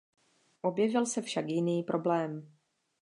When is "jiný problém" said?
1.49-2.53